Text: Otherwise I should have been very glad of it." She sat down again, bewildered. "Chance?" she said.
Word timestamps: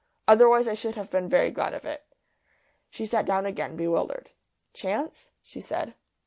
Otherwise 0.27 0.67
I 0.67 0.73
should 0.73 0.95
have 0.95 1.11
been 1.11 1.29
very 1.29 1.51
glad 1.51 1.75
of 1.75 1.85
it." 1.85 2.03
She 2.89 3.05
sat 3.05 3.23
down 3.23 3.45
again, 3.45 3.75
bewildered. 3.75 4.31
"Chance?" 4.73 5.29
she 5.43 5.61
said. 5.61 5.93